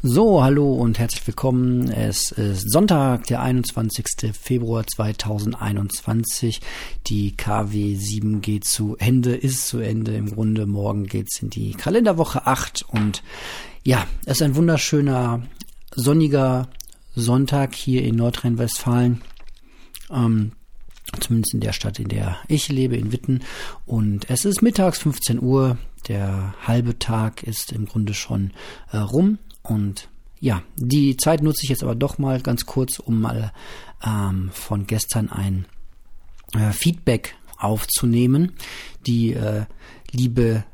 [0.00, 1.90] So, hallo und herzlich willkommen.
[1.90, 4.32] Es ist Sonntag, der 21.
[4.32, 6.60] Februar 2021.
[7.08, 10.14] Die KW 7 geht zu Ende, ist zu Ende.
[10.14, 13.24] Im Grunde morgen geht's in die Kalenderwoche 8 und
[13.82, 15.42] ja, es ist ein wunderschöner
[15.90, 16.68] sonniger
[17.16, 19.22] Sonntag hier in Nordrhein-Westfalen.
[20.12, 20.52] Ähm,
[21.18, 23.42] zumindest in der Stadt, in der ich lebe, in Witten.
[23.84, 25.76] Und es ist mittags 15 Uhr.
[26.06, 28.52] Der halbe Tag ist im Grunde schon
[28.92, 29.38] äh, rum.
[29.68, 30.08] Und
[30.40, 33.52] ja, die Zeit nutze ich jetzt aber doch mal ganz kurz, um mal
[34.04, 35.66] ähm, von gestern ein
[36.54, 38.52] äh, Feedback aufzunehmen.
[39.06, 39.66] Die äh,
[40.10, 40.64] liebe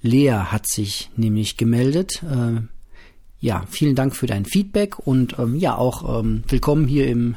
[0.00, 2.22] Lea hat sich nämlich gemeldet.
[2.22, 2.62] Äh,
[3.42, 7.34] ja, vielen Dank für dein Feedback und ähm, ja, auch ähm, willkommen hier im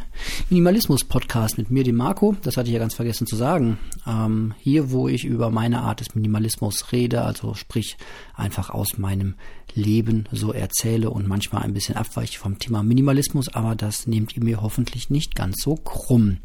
[0.52, 2.36] Minimalismus-Podcast mit mir, dem Marco.
[2.44, 3.80] Das hatte ich ja ganz vergessen zu sagen.
[4.06, 7.98] Ähm, hier, wo ich über meine Art des Minimalismus rede, also sprich
[8.36, 9.34] einfach aus meinem
[9.74, 14.44] Leben so erzähle und manchmal ein bisschen abweiche vom Thema Minimalismus, aber das nehmt ihr
[14.44, 16.38] mir hoffentlich nicht ganz so krumm.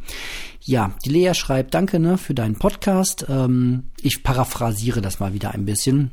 [0.63, 3.27] Ja, die Lea schreibt, danke ne, für deinen Podcast.
[3.29, 6.13] Ähm, ich paraphrasiere das mal wieder ein bisschen.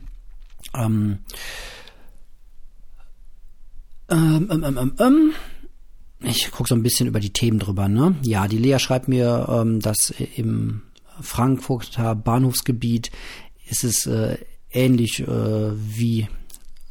[0.75, 1.19] Ähm,
[4.09, 5.33] ähm, ähm, ähm, ähm, ähm.
[6.21, 7.87] Ich gucke so ein bisschen über die Themen drüber.
[7.87, 8.15] Ne?
[8.23, 10.81] Ja, die Lea schreibt mir, ähm, dass im
[11.21, 13.11] Frankfurter Bahnhofsgebiet
[13.69, 14.37] ist es äh,
[14.71, 16.27] ähnlich äh, wie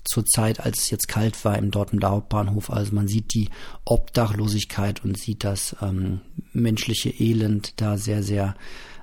[0.04, 2.70] zur Zeit, als es jetzt kalt war im Dortmunder Hauptbahnhof.
[2.70, 3.48] Also man sieht die
[3.84, 6.20] Obdachlosigkeit und sieht das ähm,
[6.52, 8.54] menschliche Elend da sehr, sehr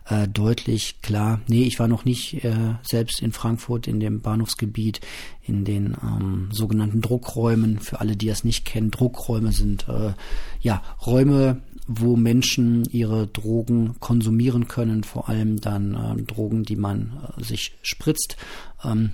[0.06, 1.42] äh, deutlich klar.
[1.48, 5.02] Nee, ich war noch nicht äh, selbst in Frankfurt in dem Bahnhofsgebiet,
[5.42, 7.80] in den ähm, sogenannten Druckräumen.
[7.80, 10.14] Für alle, die das nicht kennen, Druckräume sind äh,
[10.62, 17.34] ja Räume, wo Menschen ihre Drogen konsumieren können, vor allem dann äh, Drogen, die man
[17.38, 18.38] äh, sich spritzt.
[18.84, 19.14] Ähm,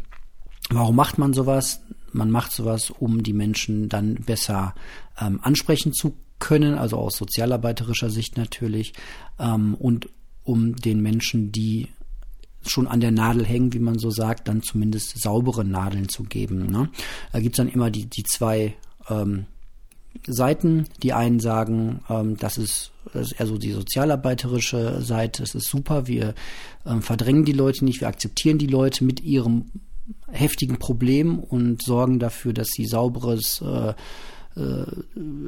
[0.69, 1.81] warum macht man sowas?
[2.11, 4.73] Man macht sowas, um die Menschen dann besser
[5.19, 8.93] ähm, ansprechen zu können, also aus sozialarbeiterischer Sicht natürlich,
[9.39, 10.09] ähm, und
[10.49, 11.89] um den Menschen, die
[12.65, 16.65] schon an der Nadel hängen, wie man so sagt, dann zumindest saubere Nadeln zu geben.
[16.71, 16.89] Ne?
[17.31, 18.73] Da gibt's dann immer die, die zwei
[19.09, 19.45] ähm,
[20.25, 20.87] Seiten.
[21.03, 25.69] Die einen sagen, ähm, das, ist, das ist eher so die sozialarbeiterische Seite, es ist
[25.69, 26.33] super, wir
[26.83, 29.65] ähm, verdrängen die Leute nicht, wir akzeptieren die Leute mit ihrem
[30.31, 33.93] heftigen Problem und sorgen dafür, dass sie sauberes äh,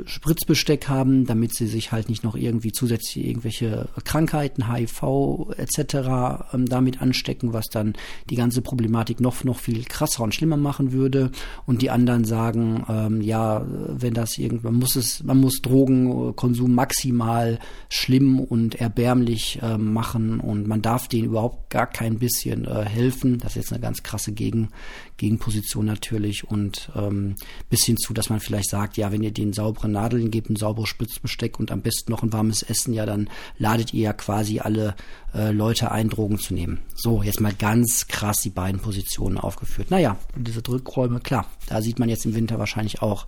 [0.06, 6.54] Spritzbesteck haben, damit sie sich halt nicht noch irgendwie zusätzlich irgendwelche Krankheiten, HIV etc.
[6.54, 7.94] Ähm, damit anstecken, was dann
[8.30, 11.32] die ganze Problematik noch noch viel krasser und schlimmer machen würde.
[11.66, 17.60] Und die anderen sagen, ähm, ja, wenn das irgendwann muss es, man muss Drogenkonsum maximal
[17.90, 23.40] schlimm und erbärmlich äh, machen und man darf denen überhaupt gar kein bisschen äh, helfen.
[23.40, 24.70] Das ist jetzt eine ganz krasse Gegen,
[25.18, 27.36] Gegenposition natürlich und ähm,
[27.70, 30.56] bis hin zu, dass man vielleicht sagt, ja, wenn ihr den sauberen Nadeln gebt, ein
[30.56, 34.60] sauberes Spitzbesteck und am besten noch ein warmes Essen, ja, dann ladet ihr ja quasi
[34.60, 34.96] alle
[35.34, 36.80] äh, Leute ein, Drogen zu nehmen.
[36.96, 39.92] So, jetzt mal ganz krass die beiden Positionen aufgeführt.
[39.92, 43.28] Naja, diese Drückräume, klar, da sieht man jetzt im Winter wahrscheinlich auch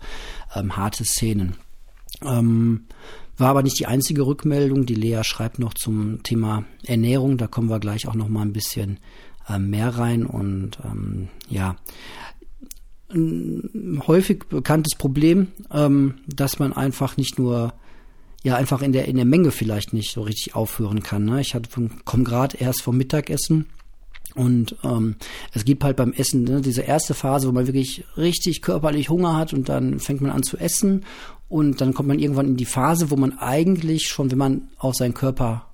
[0.55, 1.55] ähm, harte Szenen.
[2.23, 2.85] Ähm,
[3.37, 4.85] war aber nicht die einzige Rückmeldung.
[4.85, 7.37] Die Lea schreibt noch zum Thema Ernährung.
[7.37, 8.99] Da kommen wir gleich auch noch mal ein bisschen
[9.49, 11.75] äh, mehr rein und ähm, ja,
[13.13, 17.73] ein häufig bekanntes Problem, ähm, dass man einfach nicht nur
[18.43, 21.25] ja einfach in der in der Menge vielleicht nicht so richtig aufhören kann.
[21.25, 21.41] Ne?
[21.41, 21.69] Ich hatte
[22.05, 23.67] komme gerade erst vom Mittagessen
[24.35, 25.15] und ähm,
[25.53, 29.37] es gibt halt beim Essen ne, diese erste Phase, wo man wirklich richtig körperlich Hunger
[29.37, 31.05] hat und dann fängt man an zu essen
[31.49, 34.95] und dann kommt man irgendwann in die Phase, wo man eigentlich schon, wenn man auf
[34.95, 35.69] seinen Körper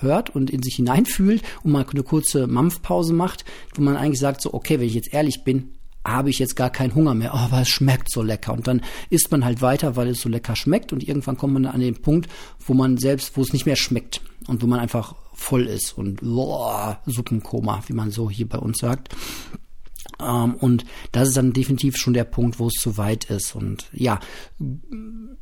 [0.00, 3.44] hört und in sich hineinfühlt und mal eine kurze Mampfpause macht,
[3.74, 5.72] wo man eigentlich sagt, so, okay, wenn ich jetzt ehrlich bin,
[6.04, 8.52] habe ich jetzt gar keinen Hunger mehr, oh, aber es schmeckt so lecker.
[8.52, 10.92] Und dann isst man halt weiter, weil es so lecker schmeckt.
[10.92, 12.28] Und irgendwann kommt man an den Punkt,
[12.66, 16.20] wo man selbst, wo es nicht mehr schmeckt und wo man einfach voll ist und
[16.20, 19.14] boah, Suppenkoma, wie man so hier bei uns sagt.
[20.20, 23.54] Ähm, und das ist dann definitiv schon der Punkt, wo es zu weit ist.
[23.54, 24.20] Und ja,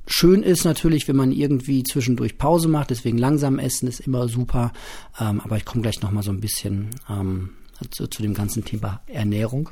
[0.06, 2.90] schön ist natürlich, wenn man irgendwie zwischendurch Pause macht.
[2.90, 4.72] Deswegen langsam essen ist immer super.
[5.18, 7.50] Ähm, aber ich komme gleich noch mal so ein bisschen ähm,
[7.90, 9.70] zu, zu, dem ganzen Thema Ernährung.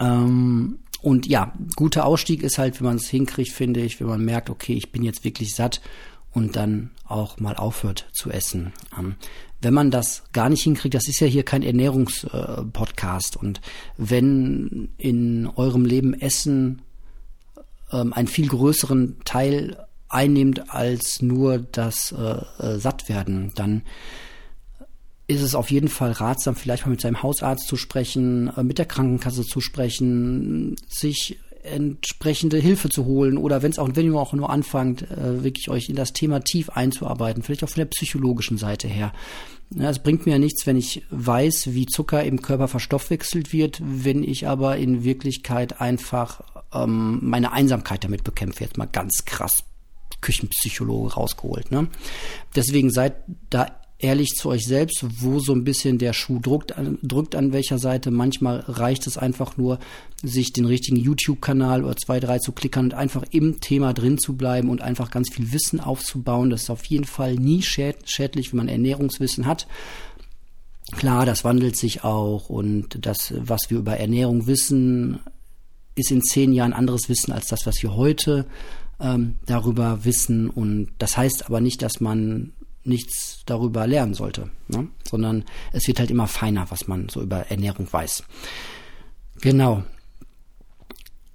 [0.00, 4.24] Ähm, und ja, guter Ausstieg ist halt, wenn man es hinkriegt, finde ich, wenn man
[4.24, 5.80] merkt, okay, ich bin jetzt wirklich satt
[6.32, 8.72] und dann auch mal aufhört zu essen.
[8.98, 9.14] Ähm,
[9.60, 13.60] wenn man das gar nicht hinkriegt, das ist ja hier kein Ernährungspodcast äh, und
[13.96, 16.82] wenn in eurem Leben Essen
[17.92, 23.82] ähm, einen viel größeren Teil einnimmt als nur das äh, äh, Sattwerden, dann
[25.28, 28.78] ist es auf jeden Fall ratsam, vielleicht mal mit seinem Hausarzt zu sprechen, äh, mit
[28.78, 34.14] der Krankenkasse zu sprechen, sich entsprechende Hilfe zu holen oder wenn es auch, wenn ihr
[34.14, 37.86] auch nur anfangt, äh, wirklich euch in das Thema tief einzuarbeiten, vielleicht auch von der
[37.86, 39.12] psychologischen Seite her.
[39.78, 44.24] Es bringt mir ja nichts, wenn ich weiß, wie Zucker im Körper verstoffwechselt wird, wenn
[44.24, 46.40] ich aber in Wirklichkeit einfach
[46.72, 48.64] ähm, meine Einsamkeit damit bekämpfe.
[48.64, 49.64] Jetzt mal ganz krass
[50.20, 51.70] Küchenpsychologe rausgeholt.
[51.70, 51.88] Ne?
[52.56, 53.16] Deswegen seid
[53.50, 57.78] da ehrlich zu euch selbst, wo so ein bisschen der Schuh drückt, drückt an welcher
[57.78, 58.10] Seite.
[58.10, 59.78] Manchmal reicht es einfach nur,
[60.22, 64.36] sich den richtigen YouTube-Kanal oder zwei, drei zu klickern und einfach im Thema drin zu
[64.36, 66.50] bleiben und einfach ganz viel Wissen aufzubauen.
[66.50, 69.66] Das ist auf jeden Fall nie schädlich, wenn man Ernährungswissen hat.
[70.92, 75.20] Klar, das wandelt sich auch und das, was wir über Ernährung wissen,
[75.96, 78.46] ist in zehn Jahren anderes Wissen als das, was wir heute
[79.00, 80.48] ähm, darüber wissen.
[80.48, 82.52] Und das heißt aber nicht, dass man
[82.88, 84.88] nichts darüber lernen sollte, ne?
[85.08, 88.24] sondern es wird halt immer feiner, was man so über Ernährung weiß.
[89.40, 89.84] Genau.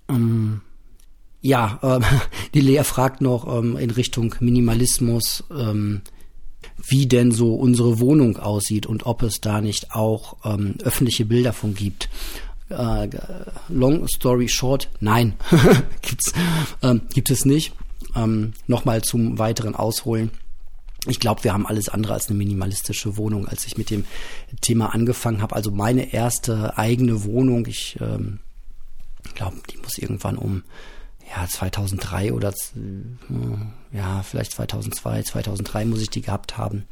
[0.10, 0.62] Ähm,
[1.42, 2.04] ja, ähm,
[2.54, 6.02] die Lea fragt noch ähm, in Richtung Minimalismus, ähm,
[6.86, 11.54] wie denn so unsere Wohnung aussieht und ob es da nicht auch ähm, öffentliche Bilder
[11.54, 12.10] von gibt.
[12.70, 13.10] Äh,
[13.70, 15.34] long story short, nein,
[16.02, 16.34] gibt's,
[16.82, 17.74] ähm, gibt es nicht.
[18.16, 20.32] Ähm, Nochmal zum weiteren Ausholen
[21.08, 24.06] ich glaube, wir haben alles andere als eine minimalistische Wohnung, als ich mit dem
[24.62, 25.56] Thema angefangen habe.
[25.56, 28.40] Also meine erste eigene Wohnung, ich ähm,
[29.36, 30.64] glaube, die muss irgendwann um
[31.36, 36.86] ja 2003 oder äh, ja vielleicht 2002, 2003 muss ich die gehabt haben.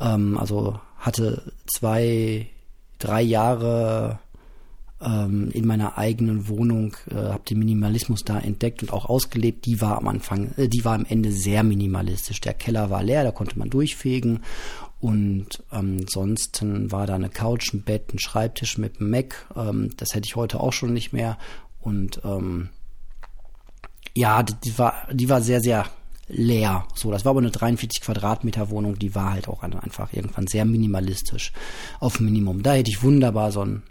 [0.00, 2.48] Ähm, also hatte zwei,
[2.98, 4.18] drei Jahre
[5.04, 9.66] ähm, in meiner eigenen Wohnung, äh, habe den Minimalismus da entdeckt und auch ausgelebt.
[9.66, 12.40] Die war am Anfang, äh, die war am Ende sehr minimalistisch.
[12.40, 14.40] Der Keller war leer, da konnte man durchfegen
[15.02, 19.46] und ähm, ansonsten war da eine Couch, ein Bett, ein Schreibtisch mit einem Mac.
[19.56, 21.38] Ähm, das hätte ich heute auch schon nicht mehr.
[21.80, 22.68] Und ähm,
[24.14, 25.86] ja, die, die war, die war sehr, sehr
[26.28, 26.86] leer.
[26.94, 30.64] So, das war aber eine 43 Quadratmeter Wohnung, die war halt auch einfach irgendwann sehr
[30.64, 31.52] minimalistisch
[31.98, 32.62] auf Minimum.
[32.62, 33.82] Da hätte ich wunderbar so ein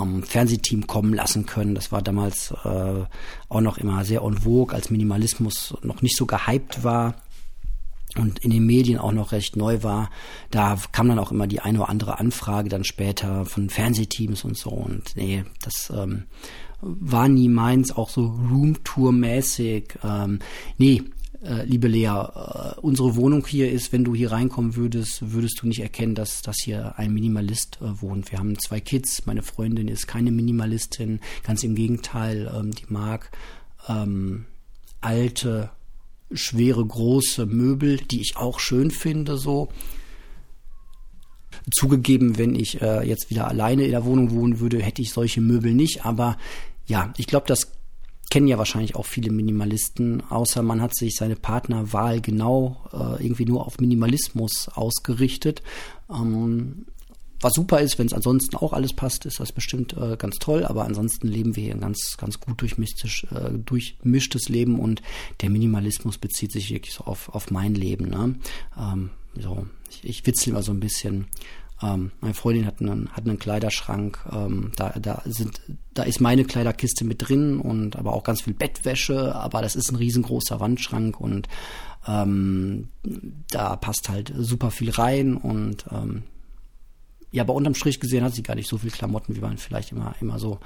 [0.00, 1.74] ähm, Fernsehteam kommen lassen können.
[1.74, 3.04] Das war damals äh,
[3.48, 7.14] auch noch immer sehr en vogue, als Minimalismus noch nicht so gehypt war
[8.16, 10.10] und in den Medien auch noch recht neu war.
[10.50, 14.56] Da kam dann auch immer die eine oder andere Anfrage dann später von Fernsehteams und
[14.56, 14.70] so.
[14.70, 16.24] Und nee, das ähm,
[16.80, 19.98] war nie meins, auch so Roomtour-mäßig.
[20.02, 20.38] Ähm,
[20.78, 21.02] nee,
[21.44, 25.68] äh, liebe Lea, äh, unsere Wohnung hier ist, wenn du hier reinkommen würdest, würdest du
[25.68, 28.32] nicht erkennen, dass, dass hier ein Minimalist äh, wohnt.
[28.32, 33.30] Wir haben zwei Kids, meine Freundin ist keine Minimalistin, ganz im Gegenteil, ähm, die mag
[33.88, 34.46] ähm,
[35.00, 35.70] alte,
[36.32, 39.68] schwere, große Möbel, die ich auch schön finde, so.
[41.70, 45.40] Zugegeben, wenn ich äh, jetzt wieder alleine in der Wohnung wohnen würde, hätte ich solche
[45.40, 46.36] Möbel nicht, aber
[46.86, 47.77] ja, ich glaube, das
[48.30, 53.46] kennen ja wahrscheinlich auch viele Minimalisten, außer man hat sich seine Partnerwahl genau äh, irgendwie
[53.46, 55.62] nur auf Minimalismus ausgerichtet.
[56.10, 56.86] Ähm,
[57.40, 60.64] was super ist, wenn es ansonsten auch alles passt, ist das bestimmt äh, ganz toll,
[60.64, 65.02] aber ansonsten leben wir hier ein ganz, ganz gut durchmischtes, äh, durchmischtes Leben und
[65.40, 68.08] der Minimalismus bezieht sich wirklich so auf, auf mein Leben.
[68.08, 68.34] Ne?
[68.76, 69.10] Ähm,
[69.40, 71.26] so, ich, ich witzel immer so ein bisschen
[71.82, 75.60] ähm, meine Freundin hat einen, hat einen Kleiderschrank, ähm, da, da sind,
[75.94, 79.90] da ist meine Kleiderkiste mit drin und aber auch ganz viel Bettwäsche, aber das ist
[79.90, 81.48] ein riesengroßer Wandschrank und
[82.06, 82.88] ähm,
[83.50, 86.24] da passt halt super viel rein und ähm,
[87.30, 89.92] ja, aber unterm Strich gesehen hat sie gar nicht so viel Klamotten, wie man vielleicht
[89.92, 90.60] immer, immer so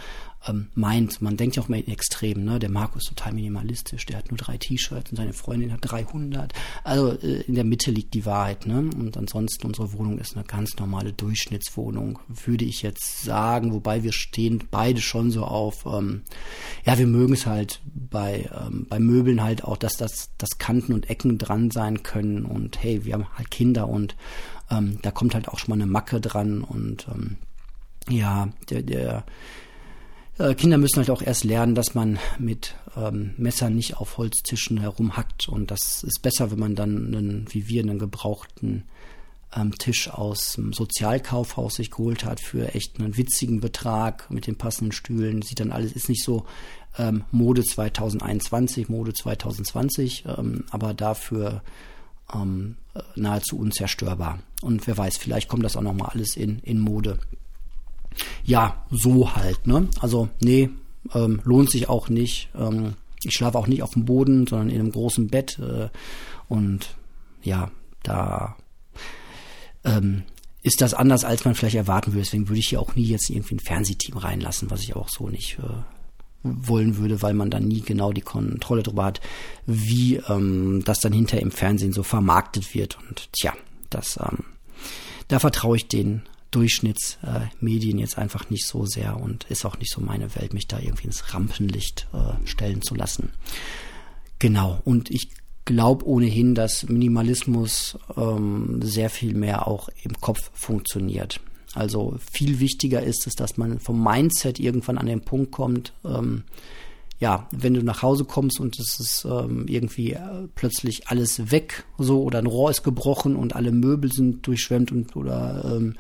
[0.47, 1.21] ähm, meint.
[1.21, 2.59] Man denkt ja auch mal in Extremen, ne?
[2.59, 6.53] Der Marco ist total minimalistisch, der hat nur drei T-Shirts und seine Freundin hat 300.
[6.85, 8.79] Also äh, in der Mitte liegt die Wahrheit, ne?
[8.79, 13.73] Und ansonsten unsere Wohnung ist eine ganz normale Durchschnittswohnung, würde ich jetzt sagen.
[13.73, 16.23] Wobei wir stehen beide schon so auf, ähm,
[16.85, 20.93] ja, wir mögen es halt bei, ähm, bei Möbeln halt auch, dass das, dass Kanten
[20.93, 24.17] und Ecken dran sein können und hey, wir haben halt Kinder und
[24.73, 27.37] ähm, da kommt halt auch schon mal eine Macke dran und ähm,
[28.09, 29.25] ja, der, der
[30.39, 34.81] äh, Kinder müssen halt auch erst lernen, dass man mit ähm, Messern nicht auf Holztischen
[34.81, 38.85] herumhackt und das ist besser, wenn man dann einen, wie wir einen gebrauchten
[39.55, 44.57] ähm, Tisch aus dem Sozialkaufhaus sich geholt hat für echt einen witzigen Betrag mit den
[44.57, 45.43] passenden Stühlen.
[45.43, 46.47] Sieht dann alles, ist nicht so
[46.99, 51.63] ähm, Mode 2021, Mode 2020, ähm, aber dafür
[52.35, 52.77] ähm,
[53.17, 54.39] nahezu unzerstörbar.
[54.61, 57.19] Und wer weiß, vielleicht kommt das auch nochmal alles in, in Mode.
[58.45, 59.89] Ja, so halt, ne?
[60.01, 60.69] Also, nee,
[61.15, 62.51] ähm, lohnt sich auch nicht.
[62.55, 62.95] Ähm,
[63.25, 65.59] ich schlafe auch nicht auf dem Boden, sondern in einem großen Bett.
[65.59, 65.89] Äh,
[66.49, 66.97] und
[67.43, 67.71] ja,
[68.03, 68.57] da
[69.85, 70.25] ähm,
[70.63, 72.25] ist das anders, als man vielleicht erwarten würde.
[72.25, 75.29] Deswegen würde ich hier auch nie jetzt irgendwie ein Fernsehteam reinlassen, was ich auch so
[75.29, 75.83] nicht äh,
[76.43, 79.21] wollen würde, weil man dann nie genau die Kontrolle darüber hat,
[79.67, 82.99] wie ähm, das dann hinter im Fernsehen so vermarktet wird.
[83.09, 83.55] Und tja,
[83.91, 84.45] das, ähm,
[85.29, 89.93] da vertraue ich den Durchschnittsmedien äh, jetzt einfach nicht so sehr und ist auch nicht
[89.93, 93.31] so meine Welt, mich da irgendwie ins Rampenlicht äh, stellen zu lassen.
[94.39, 95.31] Genau, und ich
[95.65, 101.41] glaube ohnehin, dass Minimalismus ähm, sehr viel mehr auch im Kopf funktioniert.
[101.75, 106.45] Also viel wichtiger ist es, dass man vom Mindset irgendwann an den Punkt kommt, ähm,
[107.19, 111.85] ja, wenn du nach Hause kommst und es ist ähm, irgendwie äh, plötzlich alles weg,
[111.97, 115.95] so oder ein Rohr ist gebrochen und alle Möbel sind durchschwemmt und oder ähm,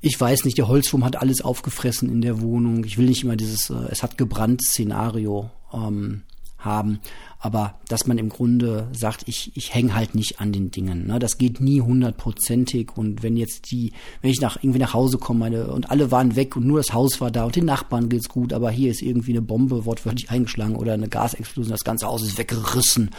[0.00, 2.84] ich weiß nicht, der Holzwurm hat alles aufgefressen in der Wohnung.
[2.84, 6.22] Ich will nicht immer dieses äh, es hat gebrannt Szenario ähm,
[6.60, 7.00] haben.
[7.42, 11.06] Aber dass man im Grunde sagt, ich, ich hänge halt nicht an den Dingen.
[11.06, 11.18] Ne?
[11.18, 12.96] Das geht nie hundertprozentig.
[12.96, 16.36] Und wenn jetzt die, wenn ich nach irgendwie nach Hause komme meine, und alle waren
[16.36, 19.00] weg und nur das Haus war da und den Nachbarn geht's gut, aber hier ist
[19.00, 23.10] irgendwie eine Bombe wortwörtlich eingeschlagen oder eine Gasexplosion, das ganze Haus ist weggerissen.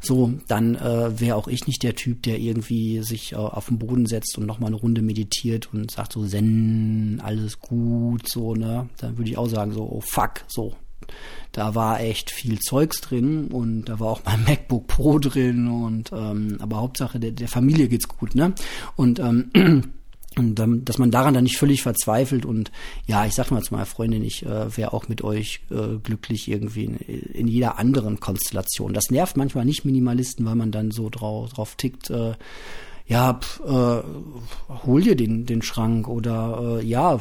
[0.00, 3.78] So, dann äh, wäre auch ich nicht der Typ, der irgendwie sich äh, auf den
[3.78, 8.88] Boden setzt und nochmal eine Runde meditiert und sagt so, Zen, alles gut, so, ne?
[8.98, 10.74] Dann würde ich auch sagen, so, oh fuck, so,
[11.52, 16.10] da war echt viel Zeugs drin und da war auch mein MacBook Pro drin und
[16.12, 18.54] ähm, aber Hauptsache der, der Familie geht's gut, ne?
[18.96, 19.50] Und ähm,
[20.36, 22.72] und ähm, dass man daran dann nicht völlig verzweifelt und
[23.06, 26.48] ja, ich sag mal zu meiner Freundin, ich äh, wäre auch mit euch äh, glücklich
[26.48, 28.94] irgendwie in, in jeder anderen Konstellation.
[28.94, 32.32] Das nervt manchmal nicht Minimalisten, weil man dann so drauf, drauf tickt, äh,
[33.06, 34.02] ja, pf, äh,
[34.86, 37.18] hol dir den, den Schrank oder äh, ja,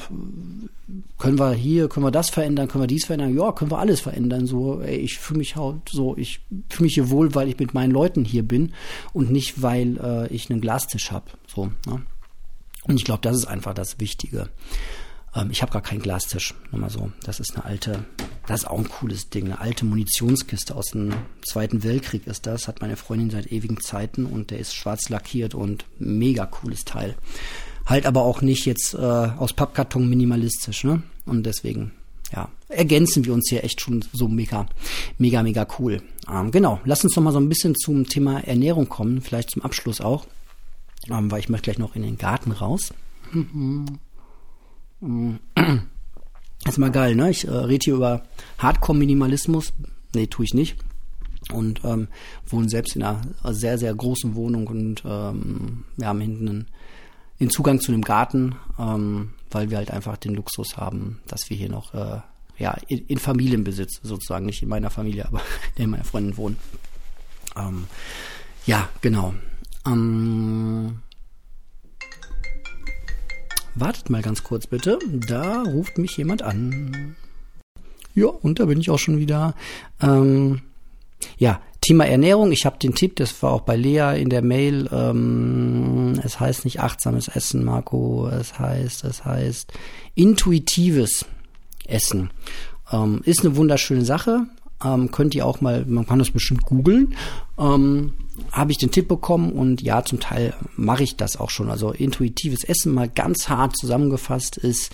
[1.18, 4.02] können wir hier, können wir das verändern, können wir dies verändern, ja, können wir alles
[4.02, 4.46] verändern.
[4.48, 7.74] So, ey, ich fühle mich halt so, ich fühle mich hier wohl, weil ich mit
[7.74, 8.74] meinen Leuten hier bin
[9.14, 11.26] und nicht, weil äh, ich einen Glastisch habe.
[11.48, 12.02] So, ne?
[12.84, 14.50] Und ich glaube, das ist einfach das Wichtige.
[15.36, 17.12] Ähm, ich habe gar keinen Glastisch, nur mal so.
[17.24, 18.06] Das ist eine alte,
[18.51, 22.67] das ist auch ein cooles Ding, eine alte Munitionskiste aus dem Zweiten Weltkrieg ist das,
[22.67, 27.15] hat meine Freundin seit ewigen Zeiten und der ist schwarz lackiert und mega cooles Teil.
[27.86, 31.01] Halt aber auch nicht jetzt äh, aus Pappkarton minimalistisch, ne?
[31.25, 31.93] Und deswegen,
[32.34, 34.67] ja, ergänzen wir uns hier echt schon so mega,
[35.17, 36.01] mega, mega cool.
[36.29, 39.62] Ähm, genau, lass uns noch mal so ein bisschen zum Thema Ernährung kommen, vielleicht zum
[39.62, 40.25] Abschluss auch,
[41.10, 42.93] ähm, weil ich möchte gleich noch in den Garten raus.
[46.68, 47.30] Ist mal geil, ne?
[47.30, 48.22] Ich äh, rede hier über
[48.60, 49.74] Hardcore-Minimalismus.
[50.13, 50.77] Nee, tue ich nicht.
[51.51, 52.08] Und ähm,
[52.46, 53.22] wohne selbst in einer
[53.53, 56.68] sehr, sehr großen Wohnung und ähm, wir haben hinten einen,
[57.39, 61.58] den Zugang zu einem Garten, ähm, weil wir halt einfach den Luxus haben, dass wir
[61.58, 62.22] hier noch äh,
[62.60, 65.41] ja, in, in Familienbesitz sozusagen, nicht in meiner Familie, aber
[65.75, 66.58] in meiner Freundin wohnen.
[67.58, 67.88] Ähm,
[68.68, 69.34] ja, genau.
[69.86, 71.00] Ähm,
[73.75, 75.00] Wartet mal ganz kurz bitte.
[75.28, 77.16] Da ruft mich jemand an.
[78.13, 79.56] Ja, und da bin ich auch schon wieder.
[80.01, 80.62] Ähm,
[81.38, 82.51] ja, Thema Ernährung.
[82.51, 84.90] Ich habe den Tipp, das war auch bei Lea in der Mail.
[84.92, 88.28] Ähm, es heißt nicht achtsames Essen, Marco.
[88.28, 89.72] Es heißt, es heißt
[90.16, 91.25] intuitives
[91.88, 92.30] Essen.
[92.92, 94.48] Ähm, ist eine wunderschöne Sache.
[94.84, 97.16] Ähm, könnt ihr auch mal, man kann das bestimmt googeln.
[97.58, 98.13] Ähm,
[98.52, 101.70] habe ich den Tipp bekommen und ja, zum Teil mache ich das auch schon.
[101.70, 104.92] Also intuitives Essen mal ganz hart zusammengefasst ist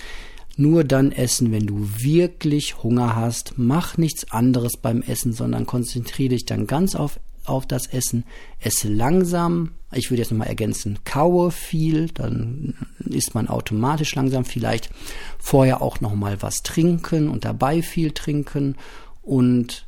[0.57, 3.53] nur dann essen, wenn du wirklich Hunger hast.
[3.57, 8.25] Mach nichts anderes beim Essen, sondern konzentriere dich dann ganz auf, auf das Essen.
[8.59, 9.73] Esse langsam.
[9.93, 12.73] Ich würde jetzt nochmal ergänzen, kaue viel, dann
[13.05, 14.45] isst man automatisch langsam.
[14.45, 14.89] Vielleicht
[15.37, 18.75] vorher auch nochmal was trinken und dabei viel trinken
[19.21, 19.86] und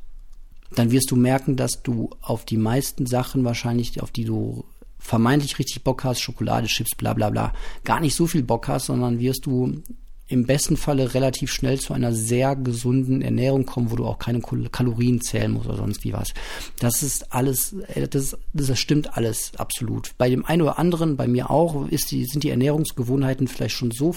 [0.76, 4.66] dann wirst du merken, dass du auf die meisten Sachen wahrscheinlich, auf die du
[5.00, 8.86] vermeintlich richtig Bock hast, Schokolade, Chips, bla bla bla, gar nicht so viel Bock hast,
[8.86, 9.82] sondern wirst du
[10.30, 14.40] im besten Falle relativ schnell zu einer sehr gesunden Ernährung kommen, wo du auch keine
[14.40, 16.34] Kalorien zählen musst oder sonst wie was.
[16.80, 20.12] Das ist alles, äh, das, das stimmt alles absolut.
[20.18, 23.92] Bei dem einen oder anderen, bei mir auch, ist die, sind die Ernährungsgewohnheiten vielleicht schon
[23.92, 24.14] so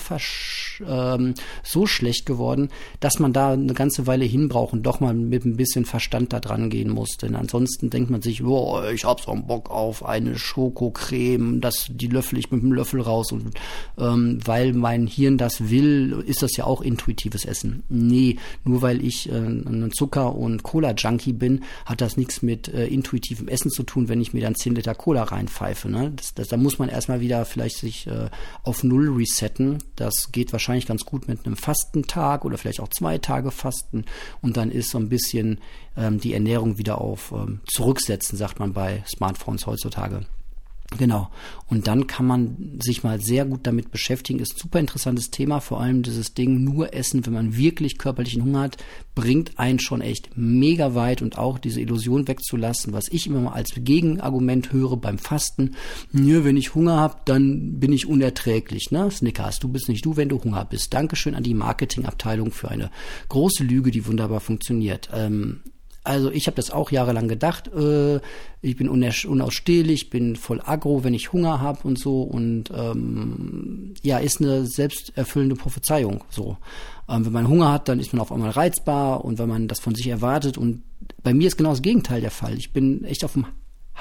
[0.86, 2.68] ähm, so schlecht geworden,
[3.00, 6.40] dass man da eine ganze Weile hinbraucht und doch mal mit ein bisschen Verstand da
[6.40, 7.16] dran gehen muss.
[7.16, 11.86] Denn ansonsten denkt man sich, oh, ich hab so einen Bock auf eine Schokocreme, das,
[11.88, 13.54] die löffel ich mit dem Löffel raus und
[13.98, 17.82] ähm, weil mein Hirn das will, ist das ja auch intuitives Essen.
[17.88, 22.86] Nee, nur weil ich äh, ein Zucker- und Cola-Junkie bin, hat das nichts mit äh,
[22.86, 25.88] intuitivem Essen zu tun, wenn ich mir dann 10 Liter Cola reinpfeife.
[25.88, 26.12] Ne?
[26.16, 28.28] Das, das, da muss man erstmal wieder vielleicht sich äh,
[28.62, 29.78] auf Null resetten.
[29.96, 34.04] Das geht wahrscheinlich ganz gut mit einem Fastentag oder vielleicht auch zwei Tage Fasten
[34.40, 35.60] und dann ist so ein bisschen
[35.96, 40.26] ähm, die Ernährung wieder auf ähm, zurücksetzen, sagt man bei Smartphones heutzutage.
[40.98, 41.30] Genau.
[41.68, 44.38] Und dann kann man sich mal sehr gut damit beschäftigen.
[44.40, 45.60] Ist ein super interessantes Thema.
[45.60, 48.76] Vor allem dieses Ding, nur essen, wenn man wirklich körperlichen Hunger hat,
[49.14, 53.52] bringt einen schon echt mega weit und auch diese Illusion wegzulassen, was ich immer mal
[53.52, 55.76] als Gegenargument höre beim Fasten.
[56.12, 58.90] Ja, wenn ich Hunger habe, dann bin ich unerträglich.
[58.90, 59.10] Ne?
[59.10, 60.92] Snickers, du bist nicht du, wenn du Hunger bist.
[60.92, 62.90] Dankeschön an die Marketingabteilung für eine
[63.28, 65.08] große Lüge, die wunderbar funktioniert.
[65.14, 65.60] Ähm,
[66.04, 67.68] also ich habe das auch jahrelang gedacht.
[67.68, 68.20] Äh,
[68.60, 72.22] ich bin unausstehlich, bin voll aggro, wenn ich Hunger habe und so.
[72.22, 76.24] Und ähm, ja, ist eine selbsterfüllende Prophezeiung.
[76.30, 76.56] So,
[77.08, 79.80] ähm, wenn man Hunger hat, dann ist man auf einmal reizbar und wenn man das
[79.80, 80.58] von sich erwartet.
[80.58, 80.82] Und
[81.22, 82.56] bei mir ist genau das Gegenteil der Fall.
[82.56, 83.46] Ich bin echt auf dem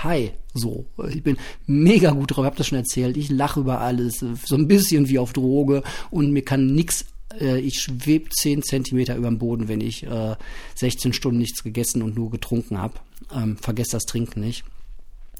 [0.03, 0.85] High, so.
[1.09, 3.17] Ich bin mega gut drauf, ich habe das schon erzählt.
[3.17, 7.05] Ich lache über alles, so ein bisschen wie auf Droge und mir kann nix
[7.39, 10.35] äh, ich schwebe 10 Zentimeter über dem Boden, wenn ich äh,
[10.75, 12.95] 16 Stunden nichts gegessen und nur getrunken habe.
[13.33, 14.63] Ähm, vergesst das Trinken nicht.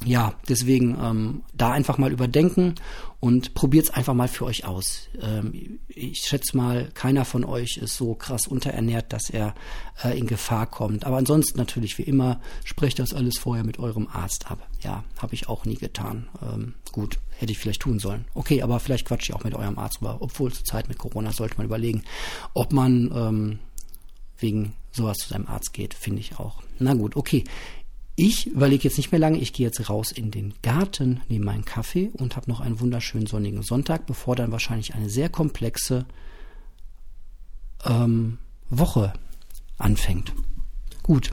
[0.03, 2.75] Ja, deswegen ähm, da einfach mal überdenken
[3.19, 5.09] und probiert es einfach mal für euch aus.
[5.21, 9.53] Ähm, ich schätze mal, keiner von euch ist so krass unterernährt, dass er
[10.03, 11.05] äh, in Gefahr kommt.
[11.05, 14.67] Aber ansonsten natürlich wie immer, sprecht das alles vorher mit eurem Arzt ab.
[14.81, 16.27] Ja, habe ich auch nie getan.
[16.41, 18.25] Ähm, gut, hätte ich vielleicht tun sollen.
[18.33, 20.17] Okay, aber vielleicht quatsche ich auch mit eurem Arzt drüber.
[20.19, 22.03] Obwohl zur Zeit mit Corona sollte man überlegen,
[22.55, 23.59] ob man ähm,
[24.39, 26.63] wegen sowas zu seinem Arzt geht, finde ich auch.
[26.79, 27.43] Na gut, okay.
[28.15, 31.65] Ich überlege jetzt nicht mehr lange, ich gehe jetzt raus in den Garten, nehme meinen
[31.65, 36.05] Kaffee und habe noch einen wunderschönen sonnigen Sonntag, bevor dann wahrscheinlich eine sehr komplexe
[37.85, 38.37] ähm,
[38.69, 39.13] Woche
[39.77, 40.33] anfängt.
[41.03, 41.31] Gut,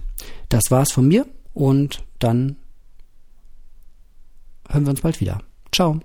[0.48, 2.56] das war's von mir und dann
[4.68, 5.42] hören wir uns bald wieder.
[5.72, 6.00] Ciao.